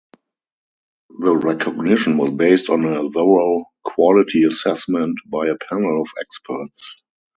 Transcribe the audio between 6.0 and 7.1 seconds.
of experts.